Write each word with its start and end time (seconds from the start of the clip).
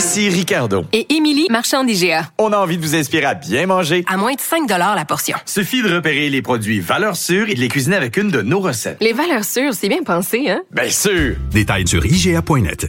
Ici 0.00 0.30
Ricardo. 0.30 0.86
Et 0.94 1.14
Émilie, 1.14 1.46
marchand 1.50 1.84
d'IGA. 1.84 2.30
On 2.38 2.54
a 2.54 2.56
envie 2.56 2.78
de 2.78 2.82
vous 2.82 2.94
inspirer 2.96 3.26
à 3.26 3.34
bien 3.34 3.66
manger. 3.66 4.02
À 4.08 4.16
moins 4.16 4.32
de 4.32 4.40
5 4.40 4.66
la 4.66 5.04
portion. 5.04 5.36
Suffit 5.44 5.82
de 5.82 5.94
repérer 5.94 6.30
les 6.30 6.40
produits 6.40 6.80
valeurs 6.80 7.16
sûres 7.16 7.50
et 7.50 7.54
de 7.54 7.60
les 7.60 7.68
cuisiner 7.68 7.96
avec 7.96 8.16
une 8.16 8.30
de 8.30 8.40
nos 8.40 8.60
recettes. 8.60 8.96
Les 9.02 9.12
valeurs 9.12 9.44
sûres, 9.44 9.74
c'est 9.74 9.90
bien 9.90 10.02
pensé, 10.02 10.48
hein? 10.48 10.62
Bien 10.70 10.88
sûr! 10.88 11.36
Détails 11.52 11.86
sur 11.86 12.06
IGA.net. 12.06 12.88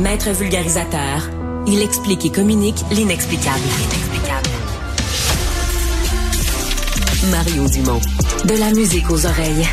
Maître 0.00 0.32
vulgarisateur, 0.32 1.30
il 1.66 1.80
explique 1.80 2.26
et 2.26 2.30
communique 2.30 2.84
l'inexplicable. 2.90 3.64
Mario 7.30 7.66
Dumont. 7.70 8.00
De 8.44 8.60
la 8.60 8.70
musique 8.70 9.10
aux 9.10 9.24
oreilles. 9.24 9.66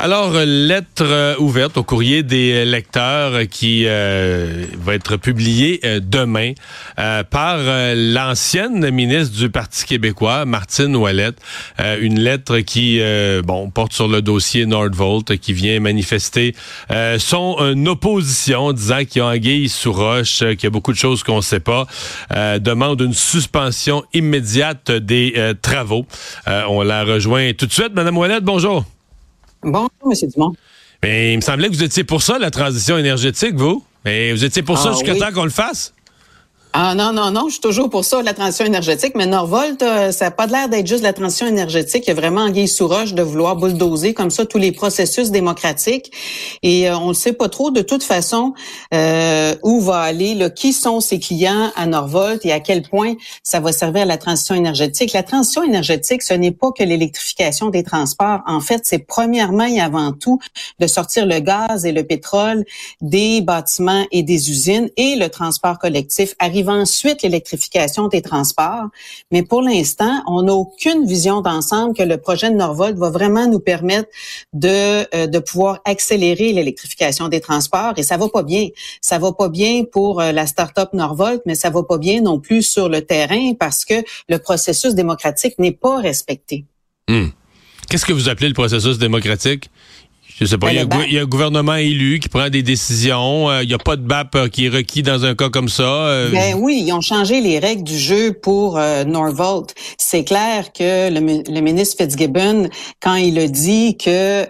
Alors, 0.00 0.32
lettre 0.32 1.02
euh, 1.02 1.34
ouverte 1.40 1.76
au 1.76 1.82
courrier 1.82 2.22
des 2.22 2.64
lecteurs 2.64 3.48
qui 3.50 3.82
euh, 3.88 4.64
va 4.78 4.94
être 4.94 5.16
publiée 5.16 5.80
euh, 5.84 5.98
demain 6.00 6.52
par 7.30 7.58
l'ancienne 7.96 8.90
ministre 8.90 9.36
du 9.36 9.50
Parti 9.50 9.84
québécois, 9.84 10.44
Martine 10.44 10.94
Ouellette. 10.94 11.38
une 12.00 12.20
lettre 12.20 12.58
qui, 12.58 13.00
bon, 13.44 13.70
porte 13.70 13.92
sur 13.92 14.08
le 14.08 14.20
dossier 14.20 14.66
Nordvolt, 14.66 15.36
qui 15.38 15.52
vient 15.52 15.78
manifester 15.80 16.54
son 17.18 17.86
opposition, 17.86 18.72
disant 18.72 19.04
qu'il 19.04 19.20
y 19.20 19.24
a 19.24 19.28
anguille 19.28 19.68
sous 19.68 19.92
roche, 19.92 20.38
qu'il 20.38 20.64
y 20.64 20.66
a 20.66 20.70
beaucoup 20.70 20.92
de 20.92 20.98
choses 20.98 21.22
qu'on 21.22 21.36
ne 21.36 21.42
sait 21.42 21.60
pas. 21.60 21.86
demande 22.58 23.00
une 23.00 23.14
suspension 23.14 24.04
immédiate 24.12 24.90
des 24.90 25.54
travaux. 25.62 26.06
on 26.46 26.82
la 26.82 27.04
rejoint 27.04 27.52
tout 27.52 27.66
de 27.66 27.72
suite. 27.72 27.94
Madame 27.94 28.18
Ouellette, 28.18 28.44
bonjour. 28.44 28.84
Bonjour, 29.62 29.90
M. 30.04 30.28
Dumont. 30.34 30.54
Mais 31.02 31.32
il 31.32 31.36
me 31.36 31.40
semblait 31.42 31.68
que 31.68 31.74
vous 31.74 31.82
étiez 31.82 32.04
pour 32.04 32.22
ça, 32.22 32.38
la 32.38 32.50
transition 32.50 32.98
énergétique, 32.98 33.54
vous. 33.54 33.84
Mais 34.04 34.32
vous 34.32 34.44
étiez 34.44 34.62
pour 34.62 34.78
ça 34.78 34.90
ah 34.90 34.92
jusqu'à 34.92 35.14
temps 35.14 35.32
qu'on 35.32 35.44
le 35.44 35.50
fasse? 35.50 35.92
Ah 36.74 36.94
non, 36.94 37.14
non, 37.14 37.30
non, 37.30 37.46
je 37.46 37.52
suis 37.52 37.60
toujours 37.62 37.88
pour 37.88 38.04
ça, 38.04 38.22
la 38.22 38.34
transition 38.34 38.66
énergétique, 38.66 39.14
mais 39.16 39.24
Norvolt, 39.24 39.80
euh, 39.82 40.12
ça 40.12 40.26
n'a 40.26 40.30
pas 40.30 40.46
l'air 40.46 40.68
d'être 40.68 40.86
juste 40.86 41.02
la 41.02 41.14
transition 41.14 41.46
énergétique. 41.46 42.04
Il 42.06 42.08
y 42.08 42.10
a 42.10 42.14
vraiment 42.14 42.42
anguille 42.42 42.68
sous 42.68 42.86
roche 42.86 43.14
de 43.14 43.22
vouloir 43.22 43.56
bulldozer 43.56 44.12
comme 44.12 44.28
ça 44.28 44.44
tous 44.44 44.58
les 44.58 44.70
processus 44.70 45.30
démocratiques. 45.30 46.12
Et 46.62 46.90
euh, 46.90 46.98
on 46.98 47.08
ne 47.08 47.14
sait 47.14 47.32
pas 47.32 47.48
trop 47.48 47.70
de 47.70 47.80
toute 47.80 48.02
façon 48.02 48.52
euh, 48.92 49.54
où 49.62 49.80
va 49.80 50.00
aller, 50.00 50.34
là, 50.34 50.50
qui 50.50 50.74
sont 50.74 51.00
ses 51.00 51.18
clients 51.18 51.72
à 51.74 51.86
Norvolt 51.86 52.44
et 52.44 52.52
à 52.52 52.60
quel 52.60 52.82
point 52.82 53.14
ça 53.42 53.60
va 53.60 53.72
servir 53.72 54.02
à 54.02 54.04
la 54.04 54.18
transition 54.18 54.54
énergétique. 54.54 55.14
La 55.14 55.22
transition 55.22 55.62
énergétique, 55.62 56.22
ce 56.22 56.34
n'est 56.34 56.52
pas 56.52 56.70
que 56.72 56.84
l'électrification 56.84 57.70
des 57.70 57.82
transports. 57.82 58.40
En 58.46 58.60
fait, 58.60 58.82
c'est 58.84 58.98
premièrement 58.98 59.64
et 59.64 59.80
avant 59.80 60.12
tout 60.12 60.38
de 60.80 60.86
sortir 60.86 61.24
le 61.24 61.40
gaz 61.40 61.86
et 61.86 61.92
le 61.92 62.04
pétrole 62.04 62.66
des 63.00 63.40
bâtiments 63.40 64.04
et 64.12 64.22
des 64.22 64.50
usines 64.50 64.90
et 64.98 65.16
le 65.16 65.30
transport 65.30 65.78
collectif 65.78 66.34
arrive 66.38 66.57
ensuite 66.66 67.22
l'électrification 67.22 68.08
des 68.08 68.22
transports. 68.22 68.88
Mais 69.30 69.42
pour 69.42 69.62
l'instant, 69.62 70.22
on 70.26 70.42
n'a 70.42 70.52
aucune 70.52 71.06
vision 71.06 71.40
d'ensemble 71.40 71.94
que 71.94 72.02
le 72.02 72.18
projet 72.18 72.50
de 72.50 72.56
Norvolt 72.56 72.96
va 72.96 73.10
vraiment 73.10 73.46
nous 73.46 73.60
permettre 73.60 74.08
de, 74.52 75.06
euh, 75.14 75.26
de 75.26 75.38
pouvoir 75.38 75.80
accélérer 75.84 76.52
l'électrification 76.52 77.28
des 77.28 77.40
transports. 77.40 77.92
Et 77.96 78.02
ça 78.02 78.16
va 78.16 78.28
pas 78.28 78.42
bien. 78.42 78.68
Ça 79.00 79.18
va 79.18 79.32
pas 79.32 79.48
bien 79.48 79.84
pour 79.84 80.20
euh, 80.20 80.32
la 80.32 80.46
start-up 80.46 80.90
Norvolt, 80.92 81.42
mais 81.46 81.54
ça 81.54 81.70
va 81.70 81.82
pas 81.82 81.98
bien 81.98 82.20
non 82.20 82.40
plus 82.40 82.62
sur 82.62 82.88
le 82.88 83.02
terrain 83.02 83.52
parce 83.58 83.84
que 83.84 84.02
le 84.28 84.38
processus 84.38 84.94
démocratique 84.94 85.58
n'est 85.58 85.72
pas 85.72 85.98
respecté. 85.98 86.64
Hmm. 87.08 87.28
Qu'est-ce 87.88 88.04
que 88.04 88.12
vous 88.12 88.28
appelez 88.28 88.48
le 88.48 88.54
processus 88.54 88.98
démocratique? 88.98 89.70
Je 90.40 90.46
sais 90.46 90.58
pas. 90.58 90.72
Il 90.72 91.12
y, 91.12 91.18
a, 91.18 91.22
un 91.22 91.26
gouvernement 91.26 91.74
élu 91.74 92.20
qui 92.20 92.28
prend 92.28 92.48
des 92.48 92.62
décisions. 92.62 93.50
Euh, 93.50 93.62
il 93.64 93.68
n'y 93.68 93.74
a 93.74 93.78
pas 93.78 93.96
de 93.96 94.02
BAP 94.02 94.36
euh, 94.36 94.48
qui 94.48 94.66
est 94.66 94.68
requis 94.68 95.02
dans 95.02 95.24
un 95.24 95.34
cas 95.34 95.48
comme 95.48 95.68
ça. 95.68 95.82
Euh. 95.82 96.30
Ben 96.30 96.54
oui, 96.56 96.84
ils 96.86 96.92
ont 96.92 97.00
changé 97.00 97.40
les 97.40 97.58
règles 97.58 97.82
du 97.82 97.98
jeu 97.98 98.32
pour 98.32 98.78
Norvolt. 99.06 99.74
C'est 99.96 100.24
clair 100.24 100.72
que 100.72 101.10
le, 101.10 101.60
ministre 101.60 101.96
Fitzgibbon, 101.98 102.68
quand 103.00 103.16
il 103.16 103.38
a 103.38 103.48
dit 103.48 103.96
que 103.96 104.44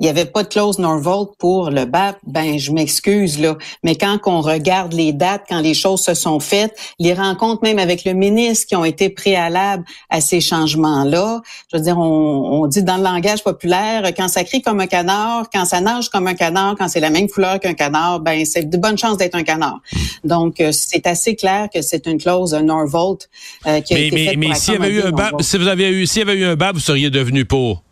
il 0.00 0.02
n'y 0.02 0.08
avait 0.08 0.24
pas 0.24 0.42
de 0.42 0.48
clause 0.48 0.78
Norvolt 0.78 1.30
pour 1.38 1.70
le 1.70 1.84
BAP, 1.84 2.18
ben 2.26 2.58
je 2.58 2.72
m'excuse 2.72 3.38
là. 3.38 3.56
Mais 3.84 3.94
quand 3.94 4.18
on 4.26 4.40
regarde 4.40 4.92
les 4.92 5.12
dates, 5.12 5.44
quand 5.48 5.60
les 5.60 5.74
choses 5.74 6.02
se 6.02 6.14
sont 6.14 6.40
faites, 6.40 6.76
les 6.98 7.14
rencontres 7.14 7.62
même 7.62 7.78
avec 7.78 8.04
le 8.04 8.12
ministre 8.12 8.66
qui 8.66 8.76
ont 8.76 8.84
été 8.84 9.08
préalables 9.08 9.84
à 10.08 10.20
ces 10.20 10.40
changements-là, 10.40 11.42
je 11.72 11.76
veux 11.76 11.82
dire, 11.82 11.98
on, 11.98 12.62
on 12.62 12.66
dit 12.66 12.82
dans 12.82 12.96
le 12.96 13.04
langage 13.04 13.44
populaire, 13.44 14.02
quand 14.16 14.28
ça 14.28 14.44
crie 14.44 14.62
comme 14.62 14.79
un 14.80 14.86
canard, 14.86 15.48
quand 15.52 15.64
ça 15.64 15.80
nage 15.80 16.08
comme 16.08 16.26
un 16.26 16.34
canard, 16.34 16.74
quand 16.78 16.88
c'est 16.88 17.00
la 17.00 17.10
même 17.10 17.28
couleur 17.28 17.60
qu'un 17.60 17.74
canard, 17.74 18.20
ben 18.20 18.44
c'est 18.44 18.68
de 18.68 18.76
bonnes 18.76 18.98
chances 18.98 19.16
d'être 19.16 19.34
un 19.34 19.42
canard. 19.42 19.80
Donc 20.24 20.60
euh, 20.60 20.72
c'est 20.72 21.06
assez 21.06 21.36
clair 21.36 21.68
que 21.72 21.82
c'est 21.82 22.06
une 22.06 22.18
clause 22.18 22.54
Norvolt 22.54 23.28
euh, 23.66 23.80
qui 23.80 23.94
a 23.94 23.98
été 23.98 24.24
faite 24.24 24.36
mais 24.36 24.54
s'il 24.54 24.74
y 24.74 24.76
avait 24.76 24.90
eu 24.90 25.02
un 25.02 25.10
bas, 25.10 25.30
si 25.40 25.58
vous 25.58 25.68
avez 25.68 25.90
eu 25.90 26.06
s'il 26.06 26.20
y 26.20 26.22
avait 26.22 26.38
eu 26.38 26.44
un 26.44 26.56
bas, 26.56 26.72
vous 26.72 26.80
seriez 26.80 27.10
devenu 27.10 27.44
pour? 27.44 27.82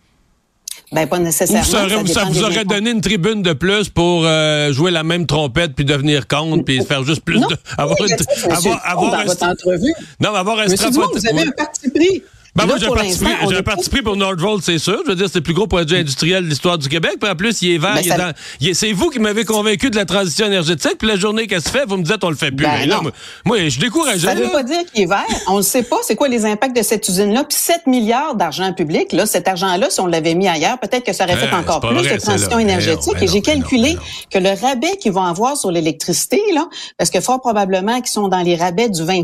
Ben, 0.91 1.07
pas 1.07 1.19
nécessairement. 1.19 1.65
ça, 2.07 2.25
vous 2.25 2.43
aurait 2.43 2.65
donné 2.65 2.91
une 2.91 3.03
tribune 3.03 3.43
de 3.43 3.53
plus 3.53 3.91
pour 3.91 4.25
euh, 4.25 4.73
jouer 4.73 4.91
la 4.91 5.03
même 5.03 5.27
trompette 5.27 5.75
puis 5.75 5.85
devenir 5.85 6.27
contre 6.27 6.65
puis 6.65 6.83
faire 6.83 7.05
juste 7.05 7.21
plus 7.23 7.41
de. 7.41 7.57
Avoir, 7.77 7.99
une, 8.01 8.17
avoir, 8.51 8.87
avoir, 8.87 9.11
dans 9.11 9.25
votre 9.25 9.45
entrevue. 9.45 9.93
Non, 10.21 10.33
mais 10.33 10.39
avoir 10.39 10.59
un 10.61 10.67
vous 10.67 11.27
avez 11.27 11.43
un 11.43 11.51
parti 11.51 11.91
pris. 11.91 12.23
Ben 12.59 12.67
moi, 12.67 12.77
j'ai 12.79 13.57
un, 13.57 13.63
parti 13.63 13.91
pris 13.91 14.03
pour 14.03 14.17
Nordvolt, 14.17 14.63
c'est 14.63 14.79
sûr. 14.79 15.01
Je 15.05 15.11
veux 15.11 15.17
dire, 15.17 15.29
c'est 15.29 15.39
le 15.39 15.43
plus 15.43 15.55
gros 15.55 15.67
projet 15.67 16.01
industriel 16.01 16.45
de 16.45 16.49
l'histoire 16.49 16.79
du 16.79 16.89
Québec. 16.89 17.17
Puis 17.21 17.31
en 17.31 17.37
plus, 17.37 17.63
il 17.63 17.75
est 17.75 17.79
vert. 17.79 17.97
Ben, 18.17 18.35
c'est 18.75 18.93
vous 18.93 19.11
qui 19.11 19.19
m'avez 19.19 19.45
convaincu 19.45 19.91
de 19.91 19.97
la 19.97 20.05
transition 20.05 20.47
énergétique. 20.47 20.97
Puis 20.99 21.09
la 21.09 21.17
journée 21.17 21.47
qu'elle 21.47 21.63
se 21.63 21.71
fait, 21.71 21.85
vous 21.87 21.97
me 21.97 22.03
dites, 22.03 22.23
on 22.23 22.31
le 22.31 22.37
fait 22.37 22.51
plus. 22.51 22.67
Ben 22.67 22.89
là, 22.89 23.01
moi, 23.45 23.59
je 23.59 23.69
suis 23.69 23.81
découragé. 23.81 24.27
Ça 24.27 24.35
ne 24.35 24.43
veut 24.43 24.51
pas 24.51 24.63
dire 24.63 24.85
qu'il 24.93 25.03
est 25.05 25.07
vert. 25.07 25.25
On 25.47 25.59
ne 25.59 25.63
sait 25.63 25.83
pas 25.83 25.97
c'est 26.03 26.17
quoi 26.17 26.29
les 26.29 26.45
impacts 26.45 26.77
de 26.77 26.83
cette 26.83 27.09
usine-là. 27.09 27.45
Puis 27.45 27.57
7 27.59 27.87
milliards 27.87 28.35
d'argent 28.35 28.73
public, 28.73 29.13
là, 29.13 29.27
cet 29.27 29.49
argent-là, 29.49 29.91
si 29.91 30.01
on 30.01 30.07
l'avait 30.07 30.35
mis 30.35 30.49
ailleurs, 30.49 30.79
peut-être 30.79 31.05
que 31.05 31.13
ça 31.13 31.25
aurait 31.25 31.37
fait 31.37 31.55
encore 31.55 31.81
plus 31.81 32.03
de 32.03 32.17
transition 32.17 32.59
énergétique. 32.59 33.15
Et 33.21 33.29
j'ai 33.29 33.43
calculé 33.43 33.97
que 34.31 34.39
le 34.39 34.51
rabais 34.51 34.97
qu'ils 35.01 35.13
vont 35.13 35.25
avoir 35.25 35.57
sur 35.57 35.71
l'électricité, 35.71 36.41
là, 36.55 36.69
parce 36.97 37.11
que 37.11 37.21
fort 37.21 37.41
probablement 37.41 38.01
qu'ils 38.01 38.09
sont 38.09 38.29
dans 38.29 38.41
les 38.41 38.57
rabais 38.57 38.89
du 38.89 39.05
20 39.05 39.19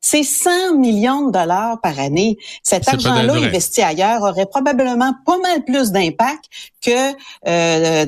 c'est 0.00 0.22
100 0.22 0.78
millions 0.78 1.26
de 1.26 1.32
dollars 1.32 1.80
par 1.80 1.98
année. 1.98 2.36
Cet 2.62 2.88
argent-là 2.88 3.34
investi 3.34 3.82
ailleurs 3.82 4.22
aurait 4.22 4.46
probablement 4.46 5.12
pas 5.24 5.38
mal 5.38 5.64
plus 5.64 5.90
d'impact 5.92 6.44
que 6.82 7.12
euh, 7.46 8.06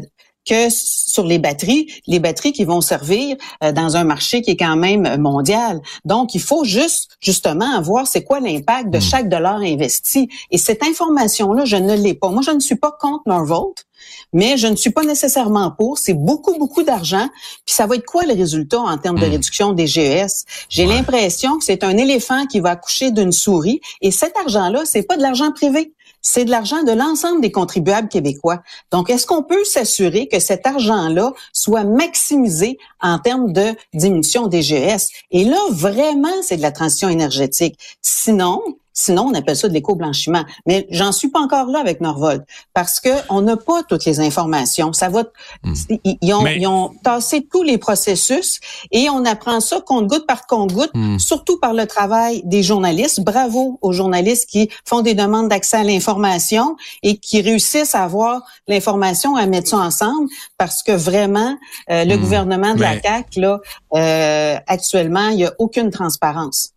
que 0.48 0.68
sur 0.70 1.24
les 1.24 1.38
batteries, 1.38 1.88
les 2.06 2.18
batteries 2.18 2.52
qui 2.52 2.64
vont 2.64 2.80
servir 2.80 3.36
euh, 3.62 3.72
dans 3.72 3.96
un 3.96 4.04
marché 4.04 4.42
qui 4.42 4.52
est 4.52 4.56
quand 4.56 4.76
même 4.76 5.20
mondial. 5.20 5.80
Donc, 6.04 6.34
il 6.34 6.40
faut 6.40 6.64
juste 6.64 7.16
justement 7.20 7.80
voir 7.82 8.06
c'est 8.06 8.24
quoi 8.24 8.40
l'impact 8.40 8.90
de 8.90 8.98
hmm. 8.98 9.02
chaque 9.02 9.28
dollar 9.28 9.56
investi. 9.56 10.28
Et 10.50 10.58
cette 10.58 10.82
information-là, 10.82 11.64
je 11.64 11.76
ne 11.76 11.94
l'ai 11.94 12.14
pas. 12.14 12.30
Moi, 12.30 12.42
je 12.42 12.50
ne 12.50 12.60
suis 12.60 12.76
pas 12.76 12.92
contre 12.98 13.22
Norvolt. 13.26 13.84
Mais 14.32 14.56
je 14.56 14.68
ne 14.68 14.76
suis 14.76 14.90
pas 14.90 15.02
nécessairement 15.02 15.72
pour. 15.72 15.98
C'est 15.98 16.14
beaucoup, 16.14 16.56
beaucoup 16.56 16.84
d'argent. 16.84 17.28
Puis 17.66 17.74
ça 17.74 17.86
va 17.86 17.96
être 17.96 18.06
quoi 18.06 18.24
le 18.24 18.34
résultat 18.34 18.78
en 18.78 18.96
termes 18.96 19.18
de 19.18 19.26
hmm. 19.26 19.30
réduction 19.30 19.72
des 19.72 19.86
GES? 19.86 20.44
J'ai 20.68 20.86
l'impression 20.86 21.58
que 21.58 21.64
c'est 21.64 21.82
un 21.82 21.96
éléphant 21.96 22.46
qui 22.46 22.60
va 22.60 22.70
accoucher 22.70 23.10
d'une 23.10 23.32
souris. 23.32 23.80
Et 24.00 24.10
cet 24.10 24.36
argent-là, 24.36 24.82
c'est 24.84 25.02
pas 25.02 25.16
de 25.16 25.22
l'argent 25.22 25.50
privé 25.52 25.94
c'est 26.30 26.44
de 26.44 26.50
l'argent 26.50 26.82
de 26.82 26.92
l'ensemble 26.92 27.40
des 27.40 27.50
contribuables 27.50 28.08
québécois. 28.08 28.62
Donc, 28.92 29.08
est-ce 29.08 29.26
qu'on 29.26 29.42
peut 29.42 29.64
s'assurer 29.64 30.28
que 30.28 30.40
cet 30.40 30.66
argent-là 30.66 31.32
soit 31.54 31.84
maximisé 31.84 32.76
en 33.00 33.18
termes 33.18 33.54
de 33.54 33.74
diminution 33.94 34.46
des 34.46 34.60
GES? 34.60 35.08
Et 35.30 35.44
là, 35.44 35.58
vraiment, 35.70 36.42
c'est 36.42 36.58
de 36.58 36.62
la 36.62 36.70
transition 36.70 37.08
énergétique. 37.08 37.78
Sinon, 38.02 38.60
Sinon, 39.00 39.26
on 39.30 39.34
appelle 39.34 39.54
ça 39.54 39.68
de 39.68 39.74
l'éco-blanchiment. 39.74 40.44
Mais 40.66 40.88
j'en 40.90 41.12
suis 41.12 41.28
pas 41.28 41.38
encore 41.38 41.66
là 41.66 41.78
avec 41.78 42.00
Norvolt 42.00 42.42
parce 42.74 42.98
que 42.98 43.10
on 43.28 43.42
n'a 43.42 43.56
pas 43.56 43.84
toutes 43.84 44.04
les 44.04 44.18
informations. 44.18 44.92
Ça 44.92 45.08
va, 45.08 45.22
hmm. 45.62 45.72
ils, 46.02 46.34
ont, 46.34 46.44
ils, 46.44 46.66
ont, 46.66 46.90
tassé 47.04 47.46
tous 47.48 47.62
les 47.62 47.78
processus 47.78 48.58
et 48.90 49.08
on 49.08 49.24
apprend 49.24 49.60
ça 49.60 49.80
compte-goutte 49.80 50.26
par 50.26 50.48
compte-goutte, 50.48 50.90
hmm. 50.94 51.20
surtout 51.20 51.60
par 51.60 51.74
le 51.74 51.86
travail 51.86 52.42
des 52.44 52.64
journalistes. 52.64 53.20
Bravo 53.20 53.78
aux 53.82 53.92
journalistes 53.92 54.50
qui 54.50 54.68
font 54.84 55.02
des 55.02 55.14
demandes 55.14 55.48
d'accès 55.48 55.76
à 55.76 55.84
l'information 55.84 56.76
et 57.04 57.18
qui 57.18 57.40
réussissent 57.40 57.94
à 57.94 58.02
avoir 58.02 58.42
l'information, 58.66 59.36
à 59.36 59.46
mettre 59.46 59.68
ça 59.68 59.76
ensemble 59.76 60.28
parce 60.56 60.82
que 60.82 60.90
vraiment, 60.90 61.56
euh, 61.88 62.04
le 62.04 62.16
hmm. 62.16 62.20
gouvernement 62.20 62.74
de 62.74 62.80
la 62.80 63.00
CAQ, 63.00 63.38
là, 63.38 63.60
euh, 63.94 64.56
actuellement, 64.66 65.28
il 65.28 65.36
n'y 65.36 65.44
a 65.44 65.54
aucune 65.60 65.90
transparence. 65.90 66.72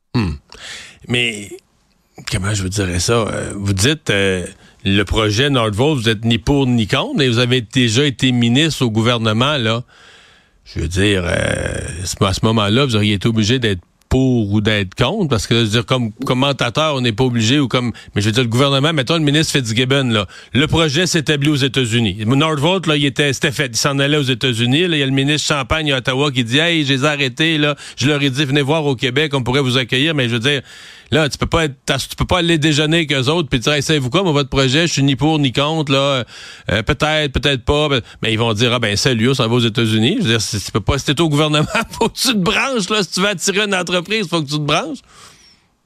Mais 1.07 1.50
comment 2.31 2.53
je 2.53 2.63
vous 2.63 2.69
dirais 2.69 2.99
ça? 2.99 3.13
Euh, 3.13 3.53
vous 3.55 3.73
dites 3.73 4.09
euh, 4.09 4.45
le 4.83 5.03
projet 5.03 5.49
Nordvolt, 5.49 5.99
vous 6.01 6.09
êtes 6.09 6.25
ni 6.25 6.37
pour 6.37 6.67
ni 6.67 6.87
contre, 6.87 7.15
mais 7.17 7.27
vous 7.27 7.39
avez 7.39 7.61
déjà 7.61 8.05
été 8.05 8.31
ministre 8.31 8.85
au 8.85 8.89
gouvernement, 8.89 9.57
là. 9.57 9.83
Je 10.63 10.79
veux 10.79 10.87
dire, 10.87 11.25
à 11.25 12.33
ce 12.33 12.45
moment-là, 12.45 12.85
vous 12.85 12.95
auriez 12.95 13.15
été 13.15 13.27
obligé 13.27 13.59
d'être 13.59 13.81
pour 14.11 14.51
ou 14.51 14.59
d'être 14.59 14.93
contre, 14.93 15.29
parce 15.29 15.47
que 15.47 15.55
je 15.55 15.59
veux 15.61 15.67
dire, 15.69 15.85
comme 15.85 16.11
commentateur, 16.25 16.95
on 16.95 17.01
n'est 17.01 17.13
pas 17.13 17.23
obligé, 17.23 17.61
ou 17.61 17.69
comme, 17.69 17.93
mais 18.13 18.21
je 18.21 18.25
veux 18.25 18.33
dire, 18.33 18.43
le 18.43 18.49
gouvernement, 18.49 18.91
mettons 18.91 19.13
le 19.13 19.21
ministre 19.21 19.53
Fitzgibbon, 19.53 20.09
là, 20.11 20.25
le 20.53 20.67
projet 20.67 21.07
s'établit 21.07 21.49
aux 21.49 21.55
États-Unis. 21.55 22.17
Nordvolt, 22.25 22.87
là, 22.87 22.97
il 22.97 23.05
était, 23.05 23.31
c'était 23.31 23.53
fait, 23.53 23.67
il 23.67 23.77
s'en 23.77 23.99
allait 23.99 24.17
aux 24.17 24.21
États-Unis, 24.21 24.89
là, 24.89 24.97
il 24.97 24.99
y 24.99 25.03
a 25.03 25.05
le 25.05 25.13
ministre 25.13 25.47
Champagne 25.47 25.93
à 25.93 25.99
Ottawa 25.99 26.29
qui 26.29 26.43
dit, 26.43 26.59
hey, 26.59 26.83
je 26.83 26.91
les 26.91 27.03
ai 27.05 27.07
arrêtés, 27.07 27.57
là, 27.57 27.77
je 27.95 28.05
leur 28.05 28.21
ai 28.21 28.29
dit, 28.29 28.43
venez 28.43 28.61
voir 28.61 28.85
au 28.85 28.97
Québec, 28.97 29.33
on 29.33 29.43
pourrait 29.43 29.61
vous 29.61 29.77
accueillir, 29.77 30.13
mais 30.13 30.27
je 30.27 30.33
veux 30.33 30.39
dire, 30.39 30.61
Là, 31.11 31.27
tu 31.27 31.37
peux 31.37 31.45
pas 31.45 31.65
être, 31.65 31.75
tu 31.85 32.15
peux 32.15 32.25
pas 32.25 32.37
aller 32.37 32.57
déjeuner 32.57 32.97
avec 32.97 33.11
eux 33.11 33.27
autres 33.29 33.49
puis 33.49 33.59
dire, 33.59 33.73
hey, 33.73 33.83
savez-vous 33.83 34.09
quoi, 34.09 34.23
moi, 34.23 34.31
votre 34.31 34.49
projet, 34.49 34.87
je 34.87 34.93
suis 34.93 35.03
ni 35.03 35.17
pour 35.17 35.39
ni 35.39 35.51
contre, 35.51 35.91
là, 35.91 36.23
euh, 36.71 36.83
peut-être, 36.83 37.33
peut-être 37.33 37.65
pas, 37.65 37.89
mais 38.21 38.31
ils 38.31 38.39
vont 38.39 38.53
dire, 38.53 38.71
ah 38.71 38.79
ben, 38.79 38.95
salut, 38.95 39.35
ça 39.35 39.45
va 39.45 39.55
aux 39.55 39.59
États-Unis. 39.59 40.19
Je 40.21 40.27
veux 40.27 40.37
dire, 40.37 40.41
tu 40.41 40.71
peux 40.71 40.79
pas, 40.79 40.97
t'es 40.97 41.19
au 41.19 41.27
gouvernement, 41.27 41.67
faut 41.91 42.07
que 42.07 42.17
tu 42.17 42.29
te 42.29 42.37
branches, 42.37 42.89
là, 42.89 43.03
si 43.03 43.11
tu 43.11 43.19
veux 43.19 43.27
attirer 43.27 43.65
une 43.65 43.75
entreprise, 43.75 44.00
faut 44.27 44.42
que 44.42 44.48
tu 44.48 44.53
te 44.53 44.57
branches. 44.57 45.00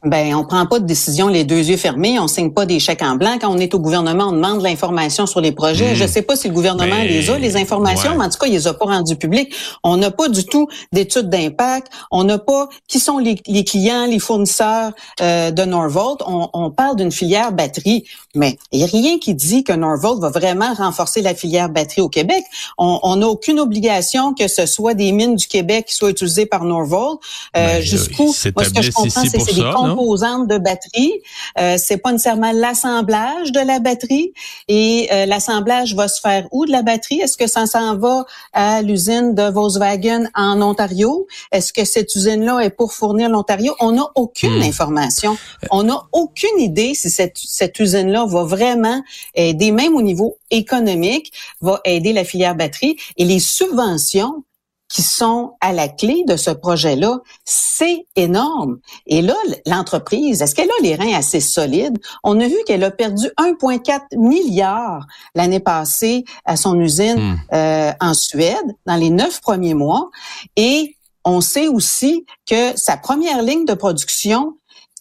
Ben, 0.05 0.35
on 0.35 0.43
prend 0.43 0.65
pas 0.67 0.79
de 0.79 0.85
décision 0.85 1.27
les 1.27 1.43
deux 1.43 1.69
yeux 1.69 1.77
fermés, 1.77 2.19
on 2.19 2.27
signe 2.27 2.51
pas 2.51 2.65
des 2.65 2.79
chèques 2.79 3.01
en 3.01 3.15
blanc. 3.15 3.37
Quand 3.41 3.49
on 3.49 3.57
est 3.57 3.73
au 3.73 3.79
gouvernement, 3.79 4.25
on 4.29 4.33
demande 4.33 4.61
l'information 4.61 5.25
sur 5.25 5.41
les 5.41 5.51
projets. 5.51 5.93
Hmm. 5.93 5.95
Je 5.95 6.05
sais 6.05 6.21
pas 6.21 6.35
si 6.35 6.47
le 6.47 6.53
gouvernement 6.53 6.97
les 7.03 7.29
a, 7.29 7.37
les 7.37 7.57
informations, 7.57 8.11
mais 8.17 8.25
en 8.25 8.29
tout 8.29 8.37
cas, 8.37 8.47
il 8.47 8.53
les 8.53 8.67
a 8.67 8.73
pas 8.73 8.85
rendues 8.85 9.15
publiques. 9.15 9.53
On 9.83 9.97
n'a 9.97 10.11
pas 10.11 10.29
du 10.29 10.45
tout 10.45 10.67
d'études 10.91 11.29
d'impact. 11.29 11.91
On 12.11 12.23
n'a 12.23 12.37
pas 12.37 12.69
qui 12.87 12.99
sont 12.99 13.17
les, 13.17 13.35
clients, 13.63 14.05
les 14.05 14.19
fournisseurs 14.19 14.91
euh, 15.21 15.51
de 15.51 15.63
Norvolt. 15.63 16.21
On, 16.27 16.49
on 16.53 16.69
parle 16.69 16.97
d'une 16.97 17.11
filière 17.11 17.51
batterie, 17.51 18.05
mais 18.35 18.57
il 18.71 18.79
n'y 18.79 18.83
a 18.83 18.87
rien 18.87 19.17
qui 19.17 19.33
dit 19.33 19.63
que 19.63 19.73
Norvolt 19.73 20.21
va 20.21 20.29
vraiment 20.29 20.73
renforcer 20.73 21.21
la 21.21 21.33
filière 21.33 21.69
batterie 21.69 22.01
au 22.01 22.09
Québec. 22.09 22.43
On 22.77 23.15
n'a 23.15 23.27
aucune 23.27 23.59
obligation 23.59 24.33
que 24.33 24.47
ce 24.47 24.65
soit 24.65 24.93
des 24.93 25.11
mines 25.11 25.35
du 25.35 25.47
Québec 25.47 25.85
qui 25.87 25.95
soient 25.95 26.09
utilisées 26.09 26.45
par 26.45 26.63
Norvolt. 26.63 27.19
Euh, 27.57 27.81
Jusqu'où, 27.81 28.25
moi, 28.55 28.65
ce 28.65 28.69
que 28.69 28.81
je 28.81 28.91
comprends, 28.91 29.21
c'est 29.23 29.39
c'est 29.39 29.53
des 29.53 29.61
composantes 29.95 30.47
de 30.47 30.57
batterie. 30.57 31.13
Euh, 31.59 31.75
c'est 31.77 31.97
pas 31.97 32.11
nécessairement 32.11 32.51
l'assemblage 32.51 33.51
de 33.51 33.59
la 33.59 33.79
batterie. 33.79 34.33
Et 34.67 35.07
euh, 35.11 35.25
l'assemblage 35.25 35.95
va 35.95 36.07
se 36.07 36.19
faire 36.19 36.47
où 36.51 36.65
de 36.65 36.71
la 36.71 36.81
batterie? 36.81 37.19
Est-ce 37.21 37.37
que 37.37 37.47
ça 37.47 37.65
s'en 37.65 37.97
va 37.97 38.25
à 38.53 38.81
l'usine 38.81 39.33
de 39.33 39.43
Volkswagen 39.43 40.29
en 40.35 40.61
Ontario? 40.61 41.27
Est-ce 41.51 41.73
que 41.73 41.85
cette 41.85 42.13
usine-là 42.15 42.59
est 42.59 42.69
pour 42.69 42.93
fournir 42.93 43.29
l'Ontario? 43.29 43.75
On 43.79 43.91
n'a 43.93 44.07
aucune 44.15 44.59
hmm. 44.59 44.63
information. 44.63 45.37
On 45.71 45.83
n'a 45.83 46.01
aucune 46.11 46.59
idée 46.59 46.93
si 46.93 47.09
cette, 47.09 47.37
cette 47.37 47.79
usine-là 47.79 48.25
va 48.25 48.43
vraiment 48.43 49.01
aider, 49.33 49.71
même 49.71 49.95
au 49.95 50.01
niveau 50.01 50.37
économique, 50.51 51.31
va 51.61 51.81
aider 51.85 52.13
la 52.13 52.23
filière 52.23 52.55
batterie. 52.55 52.97
Et 53.17 53.25
les 53.25 53.39
subventions 53.39 54.43
qui 54.89 55.01
sont 55.01 55.53
à 55.61 55.73
la 55.73 55.87
clé 55.87 56.23
de 56.27 56.37
ce 56.37 56.51
projet-là, 56.51 57.19
c'est 57.43 58.05
énorme. 58.15 58.77
Et 59.07 59.21
là, 59.21 59.35
l'entreprise, 59.65 60.41
est-ce 60.41 60.55
qu'elle 60.55 60.69
a 60.69 60.83
les 60.83 60.95
reins 60.95 61.13
assez 61.13 61.39
solides? 61.39 61.97
On 62.23 62.39
a 62.39 62.47
vu 62.47 62.55
qu'elle 62.65 62.83
a 62.83 62.91
perdu 62.91 63.27
1,4 63.37 64.17
milliard 64.17 65.05
l'année 65.33 65.59
passée 65.59 66.23
à 66.45 66.55
son 66.55 66.79
usine 66.79 67.19
hmm. 67.19 67.37
euh, 67.53 67.91
en 67.99 68.13
Suède 68.13 68.75
dans 68.85 68.95
les 68.95 69.09
neuf 69.09 69.41
premiers 69.41 69.73
mois. 69.73 70.09
Et 70.55 70.95
on 71.23 71.41
sait 71.41 71.67
aussi 71.67 72.25
que 72.45 72.77
sa 72.77 72.97
première 72.97 73.41
ligne 73.41 73.65
de 73.65 73.73
production 73.73 74.53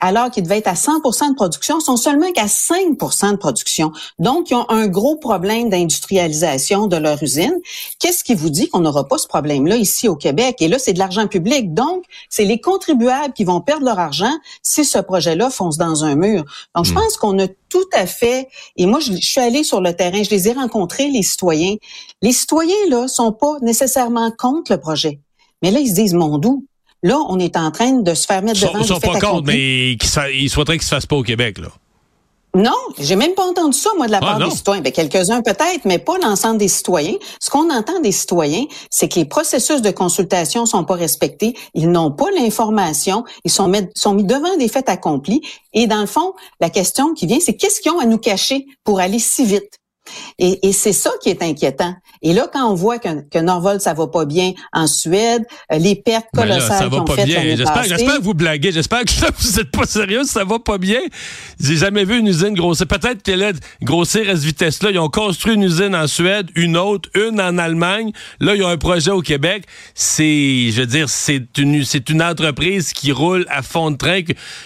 alors 0.05 0.31
qu'ils 0.31 0.43
devaient 0.43 0.59
être 0.59 0.69
à 0.69 0.75
100 0.75 0.99
de 0.99 1.35
production, 1.35 1.81
sont 1.81 1.97
seulement 1.97 2.31
qu'à 2.33 2.47
5 2.47 2.99
de 2.99 3.37
production. 3.37 3.91
Donc, 4.19 4.51
ils 4.51 4.55
ont 4.55 4.69
un 4.69 4.87
gros 4.87 5.17
problème 5.17 5.71
d'industrialisation 5.71 6.89
de 6.89 6.97
leur 6.99 7.23
usine. 7.23 7.59
Qu'est-ce 8.01 8.23
qui 8.23 8.35
vous 8.35 8.51
dit 8.51 8.69
qu'on 8.69 8.81
n'aura 8.81 9.09
pas 9.09 9.17
ce 9.17 9.27
problème-là 9.27 9.77
ici 9.77 10.07
au 10.07 10.15
Québec? 10.15 10.57
Et 10.61 10.69
là, 10.69 10.79
c'est 10.79 10.93
de 10.93 10.99
l'argent 10.99 11.27
public. 11.27 11.73
Donc, 11.73 12.05
c'est 12.29 12.45
les 12.45 12.61
contribuables 12.61 13.33
qui 13.33 13.45
vont 13.45 13.63
perdre 13.63 13.87
leur 13.87 13.99
argent 13.99 14.33
si 14.63 14.85
ce 14.85 14.99
projet-là 14.99 15.49
fonce 15.49 15.79
dans 15.79 16.05
un 16.05 16.17
mur. 16.17 16.45
Donc, 16.77 16.85
je 16.85 16.93
hmm. 16.93 16.97
pense 16.97 17.17
qu'on 17.17 17.39
a 17.39 17.47
tout 17.71 17.89
à 17.95 18.05
fait, 18.05 18.49
et 18.77 18.85
moi, 18.85 19.01
je, 19.01 19.15
suis 19.15 19.41
allée 19.41 19.65
sur 19.65 19.81
le 19.81 19.97
terrain, 19.97 20.23
je 20.23 20.31
les 20.31 20.51
ai 20.51 20.53
rencontrés, 20.53 21.09
les 21.09 21.23
citoyens. 21.23 21.77
Les 22.21 22.33
citoyens, 22.33 22.77
là, 22.91 23.09
sont 23.09 23.33
pas 23.33 23.57
nécessairement 23.63 24.31
contre 24.37 24.71
le 24.71 24.79
projet. 24.79 25.21
Mais 25.63 25.71
là, 25.71 25.81
ils 25.81 25.89
se 25.89 25.95
disent, 25.95 26.13
mon 26.13 26.37
doux, 26.37 26.67
Là, 27.05 27.19
on 27.29 27.39
est 27.39 27.59
en 27.59 27.71
train 27.71 27.93
de 27.93 28.15
se 28.15 28.27
faire 28.27 28.43
mettre 28.43 28.61
devant 28.61 28.79
Ils 28.79 28.87
sont 28.87 28.99
pas 28.99 29.21
contre, 29.21 29.45
mais 29.45 29.93
ils 29.93 30.51
souhaiteraient 30.51 30.79
qu'il 30.79 30.87
se 30.87 30.95
fasse 30.95 31.05
pas 31.05 31.17
au 31.17 31.23
Québec, 31.23 31.59
là. 31.59 31.69
Non, 32.57 32.71
j'ai 33.01 33.17
même 33.17 33.35
pas 33.35 33.45
entendu 33.45 33.77
ça, 33.77 33.91
moi, 33.97 34.07
de 34.07 34.13
la 34.13 34.19
ah, 34.23 34.39
part 34.39 34.39
des 34.39 34.55
citoyens. 34.55 34.81
Ben, 34.81 34.93
quelques-uns 34.93 35.43
peut-être, 35.43 35.85
mais 35.85 35.99
pas 35.99 36.17
l'ensemble 36.23 36.57
des 36.57 36.69
citoyens. 36.69 37.17
Ce 37.41 37.51
qu'on 37.51 37.69
entend 37.69 38.01
des 38.01 38.13
citoyens, 38.13 38.65
c'est 38.91 39.09
que 39.09 39.17
les 39.17 39.25
processus 39.25 39.83
de 39.83 39.91
consultation 39.91 40.65
sont 40.65 40.85
pas 40.85 40.95
respectés. 40.95 41.55
Ils 41.75 41.91
n'ont 41.91 42.13
pas 42.13 42.31
l'information. 42.31 43.25
Ils 43.45 43.51
sont, 43.51 43.71
sont 43.97 44.15
mis 44.15 44.25
devant 44.25 44.57
des 44.57 44.69
faits 44.69 44.89
accomplis. 44.89 45.43
Et 45.73 45.89
dans 45.89 46.01
le 46.01 46.07
fond, 46.07 46.33
la 46.61 46.71
question 46.71 47.13
qui 47.13 47.27
vient, 47.27 47.41
c'est 47.41 47.55
qu'est-ce 47.55 47.81
qu'ils 47.81 47.91
ont 47.91 47.99
à 47.99 48.07
nous 48.07 48.19
cacher 48.19 48.67
pour 48.85 49.01
aller 49.01 49.19
si 49.19 49.45
vite? 49.45 49.81
Et, 50.39 50.67
et 50.67 50.73
c'est 50.73 50.93
ça 50.93 51.11
qui 51.23 51.29
est 51.29 51.43
inquiétant. 51.43 51.95
Et 52.23 52.33
là, 52.33 52.49
quand 52.53 52.69
on 52.69 52.75
voit 52.75 52.99
que, 52.99 53.21
que 53.29 53.39
Norvolt, 53.39 53.81
ça 53.81 53.95
va 53.95 54.07
pas 54.07 54.25
bien 54.25 54.53
en 54.73 54.87
Suède, 54.87 55.45
euh, 55.71 55.79
les 55.79 55.95
pertes 55.95 56.27
ben 56.33 56.43
colossales 56.43 56.79
ça 56.79 56.89
va 56.89 57.03
pas 57.03 57.25
bien. 57.25 57.55
J'espère, 57.57 57.85
j'espère 57.85 58.17
que 58.17 58.23
vous 58.23 58.35
blaguez. 58.35 58.73
J'espère 58.73 59.05
que 59.05 59.13
vous 59.39 59.61
êtes 59.61 59.71
pas 59.71 59.85
sérieux. 59.85 60.25
Ça 60.25 60.43
va 60.43 60.59
pas 60.59 60.79
bien. 60.79 61.01
J'ai 61.61 61.77
jamais 61.77 62.05
vu 62.05 62.19
une 62.19 62.27
usine 62.27 62.55
grossir. 62.55 62.87
Peut-être 62.87 63.23
qu'elle 63.23 63.43
est 63.43 63.63
grossir 63.83 64.29
à 64.29 64.35
cette 64.35 64.45
vitesse-là. 64.45 64.91
Ils 64.91 64.99
ont 64.99 65.09
construit 65.09 65.55
une 65.55 65.63
usine 65.63 65.95
en 65.95 66.07
Suède, 66.07 66.51
une 66.57 66.77
autre, 66.77 67.11
une 67.15 67.41
en 67.41 67.59
Allemagne. 67.59 68.11
Là, 68.41 68.57
ils 68.57 68.63
ont 68.65 68.69
un 68.69 68.79
projet 68.79 69.11
au 69.11 69.21
Québec. 69.21 69.65
C'est, 69.95 70.71
je 70.71 70.81
veux 70.81 70.87
dire, 70.87 71.09
c'est 71.09 71.59
une, 71.59 71.85
c'est 71.85 72.09
une 72.09 72.23
entreprise 72.23 72.93
qui 72.93 73.13
roule 73.13 73.47
à 73.51 73.63
fond 73.63 73.91
de 73.91 73.97
train. 73.97 74.21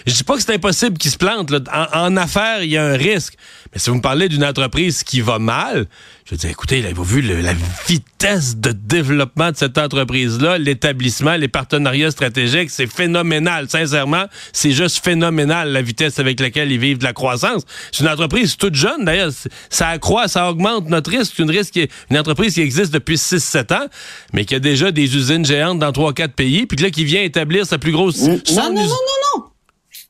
Je 0.07 0.13
dis 0.13 0.23
pas 0.23 0.35
que 0.35 0.41
c'est 0.41 0.53
impossible 0.53 0.97
qu'ils 0.97 1.11
se 1.11 1.17
plante. 1.17 1.51
En, 1.51 2.05
en 2.05 2.17
affaires, 2.17 2.63
il 2.63 2.71
y 2.71 2.77
a 2.77 2.85
un 2.85 2.97
risque. 2.97 3.33
Mais 3.73 3.79
si 3.79 3.89
vous 3.89 3.97
me 3.97 4.01
parlez 4.01 4.29
d'une 4.29 4.45
entreprise 4.45 5.03
qui 5.03 5.21
va 5.21 5.39
mal, 5.39 5.58
je 5.73 6.31
veux 6.31 6.37
dire, 6.37 6.49
écoutez, 6.49 6.81
là, 6.81 6.89
vous 6.93 7.03
vu 7.03 7.21
la 7.21 7.53
vitesse 7.87 8.57
de 8.57 8.71
développement 8.71 9.51
de 9.51 9.57
cette 9.57 9.77
entreprise-là, 9.77 10.57
l'établissement, 10.57 11.35
les 11.35 11.47
partenariats 11.47 12.11
stratégiques, 12.11 12.69
c'est 12.69 12.87
phénoménal. 12.87 13.69
Sincèrement, 13.69 14.25
c'est 14.53 14.71
juste 14.71 15.03
phénoménal 15.03 15.71
la 15.71 15.81
vitesse 15.81 16.19
avec 16.19 16.39
laquelle 16.39 16.71
ils 16.71 16.79
vivent 16.79 16.99
de 16.99 17.03
la 17.03 17.13
croissance. 17.13 17.63
C'est 17.91 18.03
une 18.03 18.09
entreprise 18.09 18.57
toute 18.57 18.75
jeune, 18.75 19.05
d'ailleurs. 19.05 19.31
Ça 19.69 19.87
accroît, 19.87 20.27
ça 20.27 20.49
augmente 20.49 20.87
notre 20.87 21.11
risque. 21.11 21.33
C'est 21.35 21.43
une, 21.43 21.51
risque 21.51 21.79
une 22.09 22.17
entreprise 22.17 22.53
qui 22.53 22.61
existe 22.61 22.93
depuis 22.93 23.15
6-7 23.15 23.73
ans, 23.73 23.87
mais 24.33 24.45
qui 24.45 24.55
a 24.55 24.59
déjà 24.59 24.91
des 24.91 25.15
usines 25.15 25.45
géantes 25.45 25.79
dans 25.79 25.91
3-4 25.91 26.29
pays, 26.29 26.65
puis 26.65 26.77
là, 26.77 26.91
qui 26.91 27.05
vient 27.05 27.23
établir 27.23 27.65
sa 27.65 27.77
plus 27.77 27.91
grosse... 27.91 28.21
Non, 28.21 28.39
non, 28.55 28.71
non, 28.73 28.83
non, 28.83 29.37
non. 29.37 29.43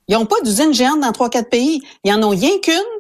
Ils 0.10 0.14
n'ont 0.14 0.26
pas 0.26 0.42
d'usines 0.44 0.74
géantes 0.74 1.02
dans 1.02 1.12
3-4 1.12 1.50
pays. 1.50 1.82
Ils 2.04 2.12
en 2.12 2.24
ont 2.24 2.30
rien 2.30 2.60
qu'une 2.64 2.99